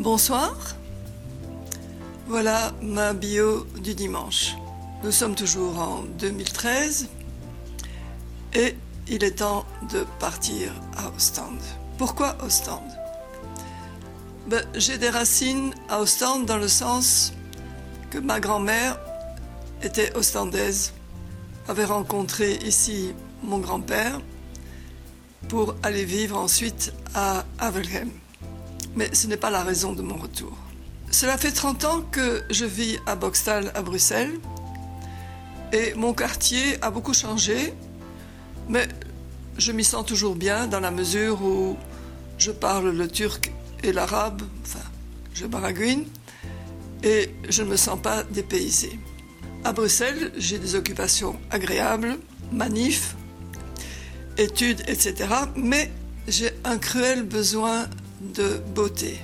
Bonsoir. 0.00 0.56
Voilà 2.26 2.72
ma 2.80 3.12
bio 3.12 3.66
du 3.82 3.94
dimanche. 3.94 4.54
Nous 5.04 5.12
sommes 5.12 5.34
toujours 5.34 5.78
en 5.78 6.04
2013 6.18 7.10
et 8.54 8.76
il 9.08 9.22
est 9.22 9.40
temps 9.40 9.66
de 9.92 10.06
partir 10.18 10.72
à 10.96 11.14
Ostende. 11.14 11.60
Pourquoi 11.98 12.34
Ostende? 12.42 12.90
Ben, 14.46 14.64
J'ai 14.74 14.96
des 14.96 15.10
racines 15.10 15.74
à 15.90 16.00
Ostende 16.00 16.46
dans 16.46 16.56
le 16.56 16.68
sens 16.68 17.34
que 18.08 18.16
ma 18.16 18.40
grand-mère 18.40 18.98
était 19.82 20.16
ostendaise, 20.16 20.94
avait 21.68 21.84
rencontré 21.84 22.54
ici 22.64 23.12
mon 23.42 23.58
grand-père 23.58 24.18
pour 25.50 25.74
aller 25.82 26.06
vivre 26.06 26.38
ensuite 26.38 26.94
à 27.14 27.44
Avelgem. 27.58 28.10
Mais 28.94 29.14
ce 29.14 29.26
n'est 29.26 29.36
pas 29.36 29.50
la 29.50 29.62
raison 29.62 29.92
de 29.92 30.02
mon 30.02 30.16
retour. 30.16 30.56
Cela 31.10 31.36
fait 31.38 31.50
30 31.50 31.84
ans 31.84 32.02
que 32.10 32.42
je 32.50 32.64
vis 32.64 32.98
à 33.06 33.16
Boxtal 33.16 33.72
à 33.74 33.82
Bruxelles 33.82 34.38
et 35.72 35.94
mon 35.94 36.14
quartier 36.14 36.82
a 36.82 36.90
beaucoup 36.90 37.14
changé, 37.14 37.72
mais 38.68 38.88
je 39.58 39.72
m'y 39.72 39.84
sens 39.84 40.04
toujours 40.04 40.34
bien 40.34 40.66
dans 40.66 40.80
la 40.80 40.90
mesure 40.90 41.42
où 41.42 41.76
je 42.38 42.50
parle 42.50 42.90
le 42.90 43.08
turc 43.08 43.52
et 43.82 43.92
l'arabe, 43.92 44.42
enfin, 44.62 44.84
je 45.34 45.46
baragouine, 45.46 46.06
et 47.02 47.30
je 47.48 47.62
ne 47.62 47.70
me 47.70 47.76
sens 47.76 48.00
pas 48.00 48.24
dépaysée. 48.24 48.98
À 49.64 49.72
Bruxelles, 49.72 50.32
j'ai 50.36 50.58
des 50.58 50.74
occupations 50.74 51.38
agréables, 51.50 52.18
manifs, 52.52 53.14
études, 54.38 54.82
etc. 54.88 55.28
Mais 55.54 55.90
j'ai 56.26 56.50
un 56.64 56.78
cruel 56.78 57.22
besoin 57.22 57.86
de 58.20 58.60
beauté. 58.74 59.18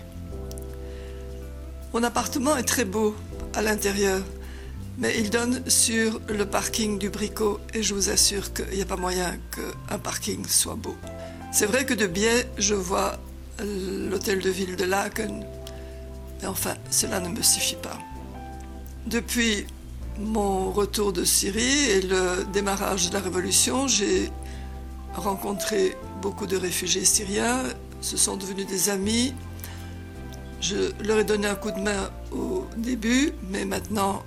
Mon 1.93 2.03
appartement 2.03 2.57
est 2.57 2.65
très 2.65 2.85
beau 2.85 3.15
à 3.55 3.63
l'intérieur, 3.63 4.23
mais 4.99 5.15
il 5.19 5.31
donne 5.31 5.63
sur 5.69 6.21
le 6.29 6.45
parking 6.47 6.99
du 6.99 7.11
Bricot 7.11 7.61
et 7.75 7.83
je 7.83 7.95
vous 7.95 8.11
assure 8.11 8.53
qu'il 8.53 8.69
n'y 8.75 8.83
a 8.83 8.87
pas 8.87 8.97
moyen 8.97 9.37
qu'un 9.51 9.99
parking 9.99 10.47
soit 10.47 10.75
beau. 10.75 10.97
C'est 11.53 11.67
vrai 11.67 11.85
que 11.87 11.95
de 11.95 12.07
biais, 12.07 12.49
je 12.59 12.75
vois 12.75 13.19
l'hôtel 13.61 14.41
de 14.41 14.51
ville 14.51 14.77
de 14.77 14.85
Laken, 14.85 15.45
mais 16.41 16.49
enfin, 16.49 16.75
cela 16.91 17.21
ne 17.21 17.29
me 17.29 17.43
suffit 17.43 17.77
pas. 17.77 17.99
Depuis 19.07 19.67
mon 20.19 20.71
retour 20.71 21.13
de 21.13 21.25
Syrie 21.25 21.91
et 21.91 22.01
le 22.01 22.45
démarrage 22.53 23.09
de 23.09 23.15
la 23.15 23.21
révolution, 23.21 23.87
j'ai 23.87 24.31
rencontré 25.15 25.97
beaucoup 26.21 26.47
de 26.47 26.57
réfugiés 26.57 27.05
syriens, 27.05 27.63
ce 28.07 28.17
sont 28.17 28.37
devenus 28.37 28.69
des 28.69 28.89
amis. 28.89 29.35
Je 30.61 30.93
leur 31.05 31.19
ai 31.19 31.25
donné 31.25 31.49
un 31.49 31.57
coup 31.57 31.73
de 31.73 31.81
main 31.81 32.11
au 32.31 32.65
début, 32.77 33.33
mais 33.51 33.65
maintenant 33.65 34.23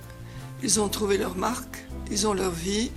ils 0.62 0.80
ont 0.80 0.88
trouvé 0.90 1.16
leur 1.16 1.34
marque, 1.34 1.86
ils 2.10 2.26
ont 2.26 2.34
leur 2.34 2.50
vie, 2.50 2.90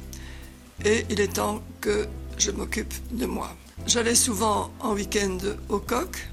et 0.83 1.05
il 1.09 1.21
est 1.21 1.35
temps 1.35 1.61
que 1.79 2.05
je 2.37 2.51
m'occupe 2.51 2.93
de 3.11 3.25
moi. 3.25 3.55
J'allais 3.87 4.15
souvent 4.15 4.71
en 4.81 4.91
week-end 4.93 5.37
au 5.69 5.79
coq, 5.79 6.29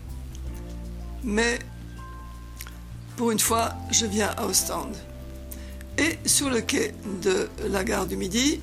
mais 1.23 1.61
pour 3.17 3.31
une 3.31 3.39
fois, 3.39 3.75
je 3.93 4.07
viens 4.07 4.31
à 4.37 4.47
Ostende. 4.47 4.97
Et 5.97 6.19
sur 6.27 6.51
le 6.51 6.61
quai 6.61 6.93
de 7.23 7.49
la 7.69 7.85
gare 7.85 8.07
du 8.07 8.17
Midi, 8.17 8.61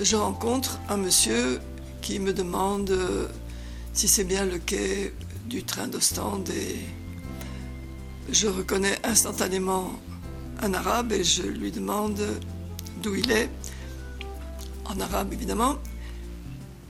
je 0.00 0.16
rencontre 0.16 0.80
un 0.88 0.96
monsieur 0.96 1.60
qui 2.02 2.18
me 2.18 2.32
demande 2.32 2.90
euh, 2.90 3.28
si 3.94 4.08
c'est 4.08 4.24
bien 4.24 4.44
le 4.44 4.58
quai 4.58 5.14
du 5.46 5.62
train 5.62 5.86
d'Ostende 5.86 6.50
et 6.50 6.80
je 8.32 8.48
reconnais 8.48 8.98
instantanément 9.04 9.92
un 10.62 10.74
arabe 10.74 11.12
et 11.12 11.22
je 11.22 11.42
lui 11.42 11.70
demande 11.70 12.20
d'où 13.02 13.14
il 13.14 13.30
est, 13.30 13.48
en 14.84 14.98
arabe 14.98 15.32
évidemment. 15.32 15.76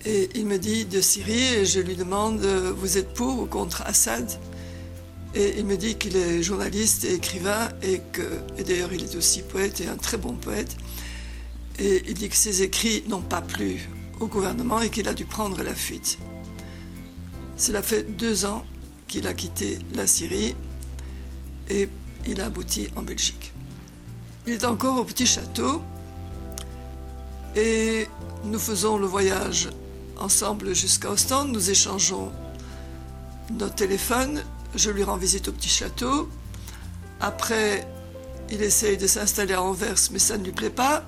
Et 0.07 0.31
il 0.35 0.47
me 0.47 0.59
dit 0.59 0.87
de 0.87 1.01
Syrie 1.01 1.55
et 1.55 1.67
je 1.67 1.81
lui 1.81 1.95
demande 1.95 2.45
vous 2.77 2.97
êtes 2.99 3.13
pour 3.15 3.41
ou 3.41 3.47
contre 3.47 3.83
Assad? 3.83 4.31
Et 5.35 5.59
il 5.59 5.67
me 5.67 5.77
dit 5.77 5.97
qu'il 5.97 6.17
est 6.17 6.43
journaliste 6.43 7.05
et 7.05 7.15
écrivain 7.15 7.69
et 7.83 8.01
que, 8.13 8.23
et 8.57 8.63
d'ailleurs 8.63 8.93
il 8.93 9.03
est 9.03 9.17
aussi 9.17 9.43
poète 9.43 9.81
et 9.81 9.89
un 9.89 9.97
très 9.97 10.17
bon 10.17 10.35
poète. 10.35 10.77
Et 11.79 12.03
il 12.07 12.15
dit 12.15 12.29
que 12.29 12.37
ses 12.37 12.63
écrits 12.63 13.03
n'ont 13.09 13.21
pas 13.21 13.43
plu 13.43 13.89
au 14.21 14.27
gouvernement 14.27 14.81
et 14.81 14.91
qu'il 14.91 15.09
a 15.09 15.13
dû 15.13 15.25
prendre 15.25 15.63
la 15.63 15.75
fuite. 15.75 16.19
Cela 17.57 17.83
fait 17.83 18.03
deux 18.17 18.45
ans 18.45 18.65
qu'il 19.07 19.27
a 19.27 19.35
quitté 19.35 19.79
la 19.95 20.07
Syrie 20.07 20.57
et 21.71 21.89
il 22.27 22.41
a 22.41 22.47
abouti 22.47 22.89
en 22.97 23.03
Belgique. 23.03 23.53
Il 24.47 24.55
est 24.55 24.65
encore 24.65 24.99
au 24.99 25.05
petit 25.05 25.27
château 25.27 25.83
et 27.57 28.09
nous 28.45 28.59
faisons 28.59 28.99
le 28.99 29.07
voyage 29.07 29.69
ensemble 30.19 30.75
jusqu'à 30.75 31.11
Ostende. 31.11 31.53
Nous 31.53 31.71
échangeons 31.71 32.33
nos 33.53 33.69
téléphones. 33.69 34.43
Je 34.75 34.91
lui 34.91 35.05
rends 35.05 35.17
visite 35.17 35.49
au 35.49 35.53
petit 35.53 35.69
château. 35.69 36.29
Après, 37.21 37.87
il 38.51 38.63
essaye 38.63 38.99
de 38.99 39.07
s'installer 39.07 39.55
à 39.55 39.63
Anvers, 39.63 40.11
mais 40.11 40.19
ça 40.19 40.37
ne 40.37 40.45
lui 40.45 40.53
plaît 40.53 40.71
pas. 40.71 41.05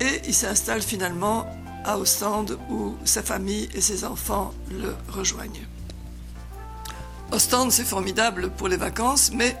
Et 0.00 0.20
il 0.26 0.34
s'installe 0.34 0.82
finalement 0.82 1.46
à 1.84 1.98
Ostende 1.98 2.58
où 2.70 2.94
sa 3.04 3.22
famille 3.22 3.68
et 3.74 3.80
ses 3.80 4.04
enfants 4.04 4.52
le 4.70 4.94
rejoignent. 5.08 5.66
Ostende, 7.30 7.72
c'est 7.72 7.84
formidable 7.84 8.50
pour 8.50 8.68
les 8.68 8.76
vacances, 8.76 9.30
mais 9.32 9.56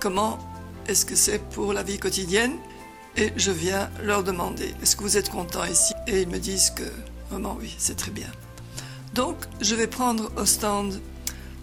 comment 0.00 0.38
est-ce 0.86 1.04
que 1.04 1.14
c'est 1.14 1.38
pour 1.50 1.72
la 1.72 1.82
vie 1.82 1.98
quotidienne? 1.98 2.56
Et 3.16 3.32
je 3.36 3.50
viens 3.50 3.90
leur 4.02 4.22
demander, 4.22 4.74
est-ce 4.82 4.96
que 4.96 5.02
vous 5.02 5.16
êtes 5.16 5.30
content 5.30 5.64
ici? 5.64 5.92
Et 6.06 6.22
ils 6.22 6.28
me 6.28 6.38
disent 6.38 6.70
que 6.70 6.84
vraiment 7.30 7.56
oui, 7.60 7.74
c'est 7.78 7.96
très 7.96 8.10
bien. 8.10 8.30
Donc, 9.14 9.36
je 9.60 9.74
vais 9.74 9.86
prendre 9.86 10.30
Ostende 10.36 11.00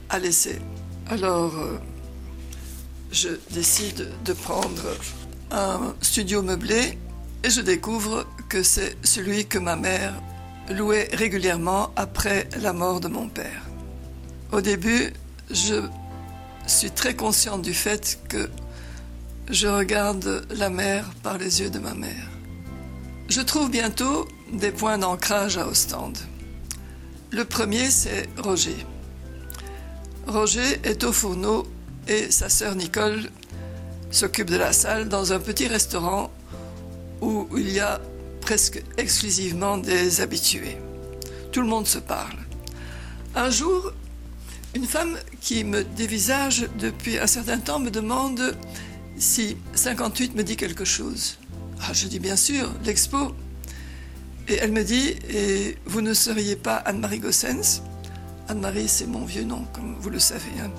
à 0.09 0.19
l'essai. 0.19 0.59
Alors, 1.09 1.56
euh, 1.57 1.79
je 3.12 3.29
décide 3.51 4.09
de 4.25 4.34
prendre 4.34 4.84
un 5.51 5.95
studio 6.01 6.41
meublé 6.41 6.97
et 7.47 7.50
je 7.50 7.62
découvre 7.62 8.25
que 8.50 8.62
c'est 8.62 8.97
celui 9.06 9.46
que 9.46 9.58
ma 9.58 9.78
mère 9.78 10.13
louait 10.69 11.08
régulièrement 11.13 11.91
après 11.96 12.50
la 12.59 12.74
mort 12.74 13.00
de 13.00 13.08
mon 13.08 13.30
père. 13.30 13.63
Au 14.52 14.59
début, 14.59 15.13
je 15.50 15.75
suis 16.66 16.91
très 16.91 17.16
consciente 17.16 17.62
du 17.62 17.74
fait 17.74 18.19
que 18.28 18.50
je 19.50 19.68
regarde 19.68 20.46
la 20.50 20.69
mer 20.69 21.09
par 21.24 21.38
les 21.38 21.62
yeux 21.62 21.69
de 21.69 21.80
ma 21.80 21.94
mère. 21.94 22.28
Je 23.30 23.40
trouve 23.40 23.72
bientôt 23.72 24.28
des 24.52 24.72
points 24.72 24.97
d'ancrage 24.97 25.57
à 25.57 25.68
Ostende. 25.68 26.18
Le 27.31 27.46
premier, 27.46 27.90
c'est 27.90 28.28
Roger. 28.38 28.86
Roger 30.28 30.81
est 30.84 31.06
au 31.06 31.13
fourneau 31.13 31.66
et 32.09 32.30
sa 32.30 32.50
sœur 32.50 32.75
Nicole 32.75 33.30
s'occupe 34.12 34.50
de 34.50 34.57
la 34.57 34.74
salle 34.74 35.07
dans 35.07 35.31
un 35.31 35.40
petit 35.40 35.68
restaurant 35.68 36.30
où 37.22 37.48
il 37.58 37.72
y 37.72 37.80
a 37.80 38.00
presque 38.42 38.84
exclusivement 38.98 39.78
des 39.78 40.22
habitués. 40.22 40.78
Tout 41.52 41.62
le 41.62 41.68
monde 41.68 41.88
se 41.88 42.00
parle. 42.00 42.38
Un 43.36 43.50
jour, 43.50 43.92
une 44.76 44.86
femme 44.86 45.18
qui 45.42 45.64
me 45.64 45.84
dévisage 45.84 46.68
depuis 46.80 47.18
un 47.18 47.28
certain 47.28 47.58
temps 47.58 47.80
me 47.80 47.90
demande 47.90 48.56
si 49.18 49.58
58 49.74 50.36
me 50.36 50.44
dit 50.44 50.56
quelque 50.56 50.86
chose. 50.86 51.38
Ah, 51.82 51.94
je 51.94 52.08
dis 52.08 52.20
bien 52.20 52.36
sûr, 52.36 52.72
l'expo. 52.86 53.34
Et 54.48 54.56
elle 54.56 54.72
me 54.72 54.84
dit, 54.84 55.16
et 55.30 55.78
vous 55.86 56.02
ne 56.02 56.14
seriez 56.14 56.56
pas 56.56 56.76
Anne-Marie 56.76 57.20
Gossens? 57.20 57.82
Anne-Marie, 58.48 58.88
c'est 58.88 59.08
mon 59.08 59.26
vieux 59.26 59.44
nom, 59.44 59.66
comme 59.74 59.96
vous 60.00 60.10
le 60.10 60.20
savez. 60.20 60.52
Hein. 60.62 60.72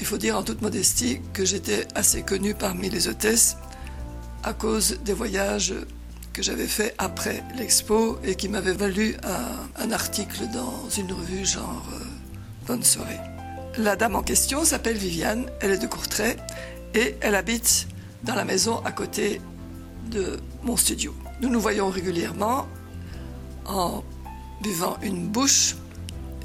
Il 0.00 0.04
faut 0.04 0.18
dire 0.18 0.36
en 0.36 0.42
toute 0.42 0.60
modestie 0.60 1.20
que 1.32 1.44
j'étais 1.44 1.86
assez 1.94 2.22
connue 2.22 2.54
parmi 2.54 2.90
les 2.90 3.06
hôtesses 3.06 3.56
à 4.44 4.52
cause 4.52 4.98
des 5.04 5.14
voyages 5.14 5.74
que 6.32 6.42
j'avais 6.42 6.66
faits 6.66 6.94
après 6.98 7.42
l'expo 7.56 8.18
et 8.24 8.34
qui 8.34 8.48
m'avaient 8.48 8.74
valu 8.74 9.16
un, 9.76 9.90
article 9.90 10.48
dans 10.52 10.88
une 10.96 11.12
revue 11.12 11.46
genre 11.46 11.86
euh, 11.94 12.04
Bonne 12.66 12.82
soirée. 12.82 13.20
La 13.76 13.94
dame 13.94 14.16
en 14.16 14.22
question 14.22 14.64
s'appelle 14.64 14.96
Viviane, 14.96 15.46
elle 15.60 15.72
est 15.72 15.78
de 15.78 15.86
Courtrai 15.86 16.36
et 16.94 17.14
elle 17.20 17.34
habite 17.34 17.86
dans 18.22 18.34
la 18.34 18.44
maison 18.44 18.82
à 18.84 18.92
côté 18.92 19.40
de 20.10 20.38
mon 20.62 20.76
studio. 20.76 21.14
Nous 21.40 21.50
nous 21.50 21.60
voyons 21.60 21.90
régulièrement 21.90 22.66
en 23.66 24.02
buvant 24.62 24.96
une 25.02 25.28
bouche 25.28 25.76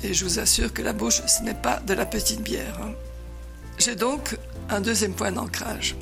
et 0.04 0.13
je 0.13 0.25
vous 0.25 0.40
assure 0.40 0.74
que 0.74 0.81
la 0.81 0.94
bouche, 0.94 1.22
ce 1.25 1.44
n'est 1.44 1.54
pas 1.54 1.80
de 1.88 1.94
la 1.94 2.06
petite 2.06 2.42
bière. 2.42 2.80
Hein. 2.84 2.92
J'ai 3.78 3.96
donc 3.96 4.38
un 4.69 4.81
deuxième 4.81 5.13
point 5.13 5.31
d'ancrage. 5.31 5.96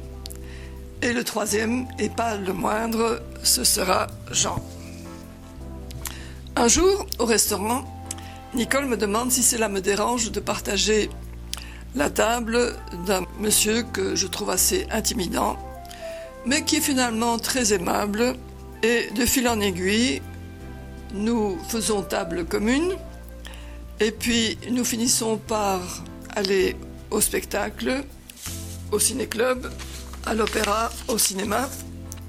Et 1.03 1.13
le 1.13 1.23
troisième, 1.23 1.87
et 1.99 2.09
pas 2.09 2.37
le 2.37 2.53
moindre, 2.53 3.21
ce 3.43 3.63
sera 3.63 4.07
Jean. 4.31 4.59
Un 6.55 6.67
jour, 6.67 7.05
au 7.19 7.25
restaurant, 7.25 7.83
Nicole 8.55 8.87
me 8.87 8.97
demande 8.97 9.31
si 9.31 9.43
cela 9.43 9.69
me 9.69 9.79
dérange 9.79 10.31
de 10.31 10.39
partager 10.39 11.09
la 11.93 12.09
table 12.09 12.75
d'un 13.05 13.25
monsieur 13.39 13.83
que 13.83 14.15
je 14.15 14.25
trouve 14.25 14.49
assez 14.49 14.87
intimidant, 14.89 15.57
mais 16.47 16.63
qui 16.63 16.77
est 16.77 16.81
finalement 16.81 17.37
très 17.37 17.73
aimable. 17.73 18.35
Et 18.81 19.09
de 19.15 19.25
fil 19.25 19.47
en 19.47 19.59
aiguille, 19.59 20.21
nous 21.13 21.59
faisons 21.67 22.01
table 22.01 22.45
commune, 22.45 22.95
et 23.99 24.11
puis 24.11 24.57
nous 24.71 24.85
finissons 24.85 25.37
par 25.37 25.79
aller 26.35 26.75
au 27.11 27.21
spectacle, 27.21 28.03
au 28.91 28.99
ciné-club, 28.99 29.71
à 30.27 30.33
l'opéra, 30.33 30.91
au 31.07 31.17
cinéma. 31.17 31.69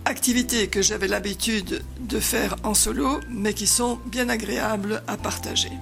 Activités 0.05 0.69
que 0.69 0.83
j'avais 0.83 1.09
l'habitude 1.09 1.83
de 2.01 2.21
faire 2.21 2.55
en 2.63 2.73
solo, 2.73 3.19
mais 3.29 3.55
qui 3.55 3.67
sont 3.67 3.99
bien 4.07 4.29
agréables 4.29 5.03
à 5.09 5.17
partager. 5.17 5.73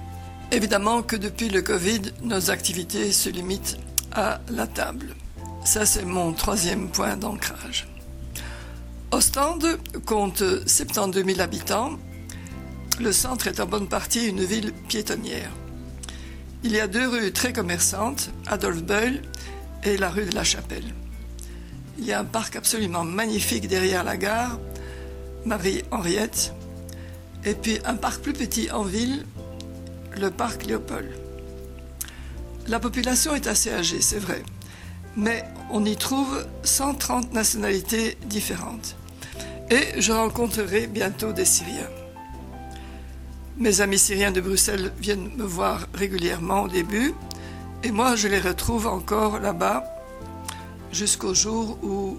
Évidemment 0.51 1.03
que 1.03 1.15
depuis 1.15 1.49
le 1.49 1.61
Covid, 1.61 2.01
nos 2.23 2.49
activités 2.49 3.11
se 3.11 3.29
limitent 3.29 3.77
à 4.13 4.41
la 4.49 4.65
table. 4.65 5.15
Ça, 5.63 5.85
c'est 5.85 6.05
mon 6.05 6.33
troisième 6.33 6.89
point 6.89 7.17
d'ancrage. 7.17 7.87
Ostende 9.11 9.79
compte 10.05 10.43
72 10.65 11.23
000 11.23 11.39
habitants. 11.39 11.91
Le 12.99 13.11
centre 13.11 13.47
est 13.47 13.59
en 13.59 13.67
bonne 13.67 13.87
partie 13.87 14.25
une 14.25 14.43
ville 14.43 14.73
piétonnière. 14.87 15.51
Il 16.63 16.71
y 16.71 16.79
a 16.79 16.87
deux 16.87 17.07
rues 17.07 17.31
très 17.31 17.53
commerçantes, 17.53 18.31
Adolphe 18.47 18.83
Beuil 18.83 19.21
et 19.83 19.97
la 19.97 20.09
rue 20.09 20.25
de 20.25 20.33
la 20.33 20.43
Chapelle. 20.43 20.93
Il 21.97 22.05
y 22.05 22.13
a 22.13 22.19
un 22.19 22.25
parc 22.25 22.55
absolument 22.55 23.03
magnifique 23.03 23.67
derrière 23.67 24.03
la 24.03 24.17
gare, 24.17 24.59
Marie-Henriette, 25.45 26.53
et 27.43 27.53
puis 27.53 27.79
un 27.85 27.95
parc 27.95 28.21
plus 28.21 28.33
petit 28.33 28.69
en 28.71 28.83
ville, 28.83 29.25
le 30.19 30.29
parc 30.29 30.65
Léopold. 30.65 31.09
La 32.67 32.79
population 32.79 33.33
est 33.33 33.47
assez 33.47 33.71
âgée, 33.71 34.01
c'est 34.01 34.19
vrai, 34.19 34.43
mais 35.15 35.43
on 35.71 35.83
y 35.85 35.95
trouve 35.95 36.45
130 36.63 37.33
nationalités 37.33 38.17
différentes. 38.25 38.95
Et 39.69 39.99
je 39.99 40.11
rencontrerai 40.11 40.87
bientôt 40.87 41.33
des 41.33 41.45
Syriens. 41.45 41.89
Mes 43.57 43.81
amis 43.81 43.97
syriens 43.97 44.31
de 44.31 44.39
Bruxelles 44.39 44.93
viennent 44.99 45.31
me 45.35 45.43
voir 45.43 45.87
régulièrement 45.93 46.63
au 46.63 46.67
début, 46.67 47.15
et 47.83 47.91
moi 47.91 48.15
je 48.15 48.27
les 48.27 48.39
retrouve 48.39 48.85
encore 48.85 49.39
là-bas 49.39 49.96
jusqu'au 50.97 51.35
jour 51.35 51.77
où 51.83 52.17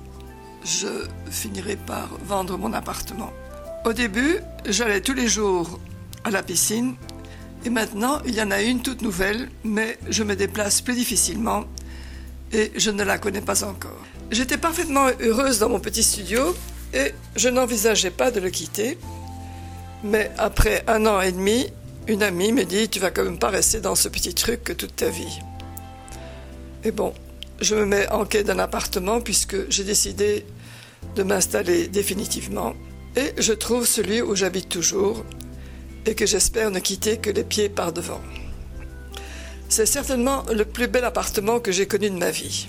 je 0.65 0.87
finirai 1.31 1.75
par 1.75 2.09
vendre 2.25 2.57
mon 2.57 2.73
appartement. 2.73 3.33
Au 3.85 3.93
début, 3.93 4.37
j'allais 4.67 5.01
tous 5.01 5.15
les 5.15 5.27
jours 5.27 5.81
à 6.23 6.31
la 6.31 6.45
piscine, 6.45 6.95
et 7.65 7.71
maintenant 7.71 8.21
il 8.25 8.37
y 8.37 8.43
en 8.43 8.53
a 8.53 8.63
une 8.63 8.81
toute 8.81 9.03
nouvelle, 9.03 9.49
mais 9.65 9.99
je 10.09 10.23
me 10.23 10.37
déplace 10.37 10.81
plus 10.81 10.95
difficilement 10.95 11.65
et 12.53 12.71
je 12.77 12.91
ne 12.93 13.03
la 13.03 13.19
connais 13.19 13.41
pas 13.41 13.65
encore. 13.65 14.05
J'étais 14.31 14.59
parfaitement 14.59 15.09
heureuse 15.21 15.59
dans 15.59 15.69
mon 15.69 15.81
petit 15.81 16.05
studio 16.05 16.55
et 16.95 17.13
je 17.35 17.49
n'envisageais 17.49 18.11
pas 18.11 18.31
de 18.31 18.39
le 18.39 18.51
quitter. 18.51 18.97
Mais 20.05 20.31
après 20.39 20.85
un 20.87 21.05
an 21.07 21.21
et 21.21 21.33
demi, 21.33 21.67
une 22.07 22.23
amie 22.23 22.53
me 22.53 22.65
dit 22.65 22.89
Tu 22.89 23.01
vas 23.01 23.11
quand 23.11 23.25
même 23.25 23.41
pas 23.41 23.51
rester 23.51 23.81
dans 23.81 23.97
ce 23.97 24.09
petit 24.09 24.35
truc 24.35 24.77
toute 24.77 24.95
ta 24.95 25.09
vie. 25.09 25.41
Et 26.85 26.93
bon, 26.93 27.13
je 27.61 27.75
me 27.75 27.85
mets 27.85 28.09
en 28.11 28.25
quai 28.25 28.45
d'un 28.45 28.59
appartement 28.59 29.21
puisque 29.21 29.71
j'ai 29.71 29.85
décidé 29.85 30.45
de 31.17 31.23
m'installer 31.23 31.89
définitivement. 31.89 32.75
Et 33.17 33.33
je 33.39 33.53
trouve 33.53 33.87
celui 33.87 34.23
où 34.23 34.35
j'habite 34.37 34.69
toujours 34.69 35.25
et 36.07 36.15
que 36.15 36.27
j'espère 36.27 36.71
ne 36.71 36.79
quitter 36.79 37.19
que 37.19 37.31
les 37.31 37.45
pieds 37.45 37.69
par 37.69 37.93
devant. 37.93 38.21
C'est 39.69 39.87
certainement 39.87 40.45
le 40.53 40.65
plus 40.65 40.89
bel 40.89 41.05
appartement 41.05 41.61
que 41.61 41.73
j'ai 41.73 41.87
connu 41.87 42.11
de 42.11 42.17
ma 42.17 42.31
vie. 42.31 42.69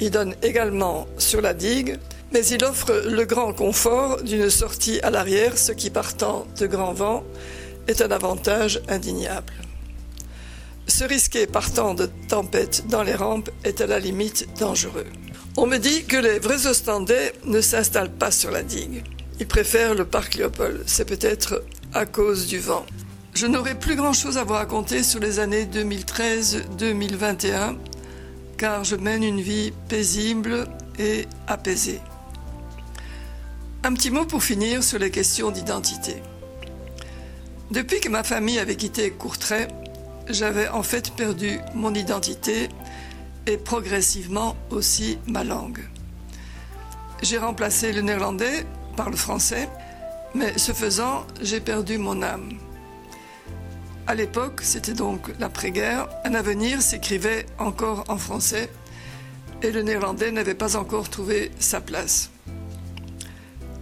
Il 0.00 0.10
donne 0.10 0.34
également 0.42 1.06
sur 1.18 1.40
la 1.40 1.54
digue 1.54 1.98
mais 2.34 2.44
il 2.46 2.64
offre 2.64 2.92
le 3.06 3.24
grand 3.24 3.52
confort 3.52 4.20
d'une 4.20 4.50
sortie 4.50 4.98
à 5.02 5.10
l'arrière, 5.10 5.56
ce 5.56 5.70
qui, 5.70 5.88
partant 5.88 6.48
de 6.58 6.66
grands 6.66 6.92
vents, 6.92 7.22
est 7.86 8.02
un 8.02 8.10
avantage 8.10 8.82
indéniable. 8.88 9.52
Se 10.86 11.04
risquer 11.04 11.46
partant 11.46 11.94
de 11.94 12.10
tempêtes 12.28 12.86
dans 12.88 13.02
les 13.02 13.14
rampes 13.14 13.50
est 13.64 13.80
à 13.80 13.86
la 13.86 13.98
limite 13.98 14.46
dangereux. 14.58 15.06
On 15.56 15.66
me 15.66 15.78
dit 15.78 16.04
que 16.04 16.16
les 16.16 16.38
vrais 16.38 16.66
Ostendais 16.66 17.32
ne 17.44 17.60
s'installent 17.60 18.12
pas 18.12 18.30
sur 18.30 18.50
la 18.50 18.62
digue. 18.62 19.02
Ils 19.40 19.46
préfèrent 19.46 19.94
le 19.94 20.04
parc 20.04 20.34
Léopold. 20.34 20.82
C'est 20.86 21.06
peut-être 21.06 21.64
à 21.92 22.06
cause 22.06 22.46
du 22.46 22.58
vent. 22.58 22.84
Je 23.34 23.46
n'aurai 23.46 23.74
plus 23.74 23.96
grand-chose 23.96 24.36
à 24.36 24.44
vous 24.44 24.52
raconter 24.52 25.02
sur 25.02 25.20
les 25.20 25.40
années 25.40 25.64
2013-2021, 25.64 27.76
car 28.58 28.84
je 28.84 28.96
mène 28.96 29.24
une 29.24 29.40
vie 29.40 29.72
paisible 29.88 30.68
et 30.98 31.24
apaisée. 31.46 32.00
Un 33.82 33.92
petit 33.94 34.10
mot 34.10 34.24
pour 34.24 34.42
finir 34.42 34.84
sur 34.84 34.98
les 34.98 35.10
questions 35.10 35.50
d'identité. 35.50 36.16
Depuis 37.70 38.00
que 38.00 38.08
ma 38.08 38.22
famille 38.22 38.58
avait 38.58 38.76
quitté 38.76 39.10
Courtrai, 39.10 39.68
j'avais 40.28 40.68
en 40.68 40.82
fait 40.82 41.10
perdu 41.12 41.60
mon 41.74 41.94
identité 41.94 42.68
et 43.46 43.56
progressivement 43.56 44.56
aussi 44.70 45.18
ma 45.26 45.44
langue. 45.44 45.80
J'ai 47.22 47.38
remplacé 47.38 47.92
le 47.92 48.02
néerlandais 48.02 48.66
par 48.96 49.10
le 49.10 49.16
français, 49.16 49.68
mais 50.34 50.56
ce 50.58 50.72
faisant, 50.72 51.26
j'ai 51.40 51.60
perdu 51.60 51.98
mon 51.98 52.22
âme. 52.22 52.50
À 54.06 54.14
l'époque, 54.14 54.60
c'était 54.62 54.92
donc 54.92 55.30
l'après-guerre, 55.38 56.08
un 56.24 56.34
avenir 56.34 56.82
s'écrivait 56.82 57.46
encore 57.58 58.04
en 58.08 58.18
français 58.18 58.68
et 59.62 59.70
le 59.70 59.82
néerlandais 59.82 60.30
n'avait 60.30 60.54
pas 60.54 60.76
encore 60.76 61.08
trouvé 61.08 61.50
sa 61.58 61.80
place. 61.80 62.30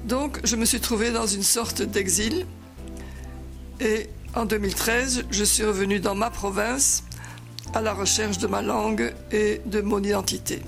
Donc 0.04 0.40
je 0.44 0.56
me 0.56 0.64
suis 0.64 0.80
trouvée 0.80 1.10
dans 1.10 1.26
une 1.26 1.42
sorte 1.42 1.82
d'exil 1.82 2.46
et 3.80 4.08
en 4.34 4.44
2013, 4.44 5.24
je 5.30 5.44
suis 5.44 5.64
revenue 5.64 6.00
dans 6.00 6.14
ma 6.14 6.30
province 6.30 7.04
à 7.74 7.80
la 7.80 7.92
recherche 7.92 8.38
de 8.38 8.46
ma 8.46 8.62
langue 8.62 9.14
et 9.30 9.60
de 9.66 9.80
mon 9.80 10.02
identité. 10.02 10.60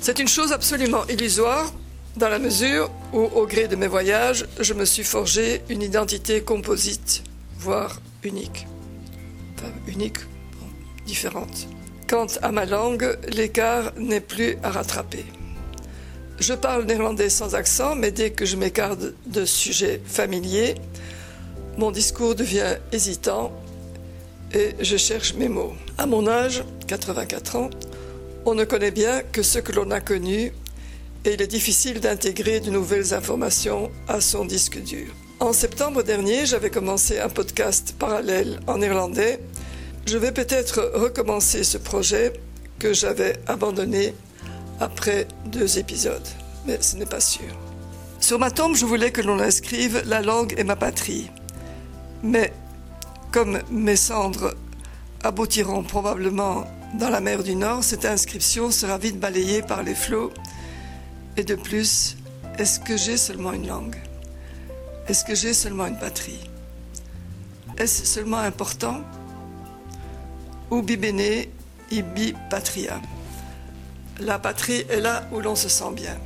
C'est 0.00 0.18
une 0.18 0.28
chose 0.28 0.52
absolument 0.52 1.06
illusoire 1.08 1.72
dans 2.16 2.28
la 2.28 2.38
mesure 2.38 2.90
où, 3.12 3.18
au 3.18 3.46
gré 3.46 3.68
de 3.68 3.76
mes 3.76 3.86
voyages, 3.86 4.46
je 4.58 4.74
me 4.74 4.84
suis 4.84 5.04
forgé 5.04 5.62
une 5.68 5.82
identité 5.82 6.40
composite, 6.40 7.22
voire 7.58 8.00
unique. 8.22 8.66
Enfin, 9.56 9.72
unique, 9.86 10.18
différente. 11.06 11.68
Quant 12.08 12.26
à 12.42 12.50
ma 12.50 12.64
langue, 12.64 13.18
l'écart 13.28 13.92
n'est 13.96 14.20
plus 14.20 14.56
à 14.62 14.70
rattraper. 14.70 15.24
Je 16.40 16.54
parle 16.54 16.84
néerlandais 16.84 17.28
sans 17.28 17.54
accent, 17.54 17.94
mais 17.94 18.10
dès 18.10 18.30
que 18.30 18.46
je 18.46 18.56
m'écarte 18.56 19.00
de 19.26 19.44
sujets 19.44 20.00
familiers, 20.06 20.74
mon 21.80 21.90
discours 21.90 22.34
devient 22.34 22.76
hésitant 22.92 23.50
et 24.52 24.74
je 24.80 24.98
cherche 24.98 25.32
mes 25.32 25.48
mots. 25.48 25.72
À 25.96 26.04
mon 26.04 26.28
âge, 26.28 26.62
84 26.86 27.56
ans, 27.56 27.70
on 28.44 28.54
ne 28.54 28.64
connaît 28.64 28.90
bien 28.90 29.22
que 29.22 29.42
ce 29.42 29.58
que 29.58 29.72
l'on 29.72 29.90
a 29.90 30.00
connu 30.00 30.52
et 31.24 31.32
il 31.32 31.40
est 31.40 31.46
difficile 31.46 32.00
d'intégrer 32.00 32.60
de 32.60 32.70
nouvelles 32.70 33.14
informations 33.14 33.90
à 34.08 34.20
son 34.20 34.44
disque 34.44 34.78
dur. 34.82 35.06
En 35.40 35.54
septembre 35.54 36.02
dernier, 36.02 36.44
j'avais 36.44 36.68
commencé 36.68 37.18
un 37.18 37.30
podcast 37.30 37.94
parallèle 37.98 38.60
en 38.66 38.76
néerlandais. 38.76 39.40
Je 40.04 40.18
vais 40.18 40.32
peut-être 40.32 40.92
recommencer 40.94 41.64
ce 41.64 41.78
projet 41.78 42.34
que 42.78 42.92
j'avais 42.92 43.36
abandonné 43.46 44.14
après 44.80 45.26
deux 45.46 45.78
épisodes, 45.78 46.28
mais 46.66 46.76
ce 46.82 46.96
n'est 46.96 47.06
pas 47.06 47.20
sûr. 47.20 47.48
Sur 48.20 48.38
ma 48.38 48.50
tombe, 48.50 48.76
je 48.76 48.84
voulais 48.84 49.12
que 49.12 49.22
l'on 49.22 49.40
inscrive 49.40 50.02
La 50.04 50.20
langue 50.20 50.54
est 50.58 50.64
ma 50.64 50.76
patrie. 50.76 51.30
Mais 52.22 52.52
comme 53.30 53.60
mes 53.70 53.96
cendres 53.96 54.54
aboutiront 55.22 55.82
probablement 55.82 56.64
dans 56.98 57.10
la 57.10 57.20
mer 57.20 57.42
du 57.42 57.54
Nord, 57.54 57.84
cette 57.84 58.04
inscription 58.04 58.70
sera 58.70 58.98
vite 58.98 59.18
balayée 59.18 59.62
par 59.62 59.82
les 59.82 59.94
flots. 59.94 60.32
Et 61.36 61.44
de 61.44 61.54
plus, 61.54 62.16
est-ce 62.58 62.80
que 62.80 62.96
j'ai 62.96 63.16
seulement 63.16 63.52
une 63.52 63.66
langue? 63.66 63.96
Est-ce 65.06 65.24
que 65.24 65.34
j'ai 65.34 65.54
seulement 65.54 65.86
une 65.86 65.98
patrie? 65.98 66.40
Est-ce 67.78 68.04
seulement 68.04 68.38
important? 68.38 69.02
Ubi 70.70 70.96
bene, 70.96 71.46
ibi 71.90 72.34
patria? 72.50 73.00
La 74.20 74.38
patrie 74.38 74.84
est 74.90 75.00
là 75.00 75.26
où 75.32 75.40
l'on 75.40 75.56
se 75.56 75.68
sent 75.68 75.92
bien. 75.94 76.18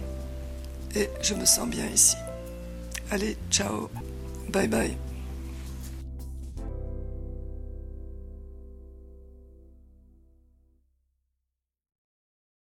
Et 0.96 1.08
je 1.22 1.34
me 1.34 1.44
sens 1.44 1.68
bien 1.68 1.86
ici. 1.86 2.16
Allez, 3.10 3.36
ciao. 3.50 3.90
Bye 4.48 4.68
bye. 4.68 4.96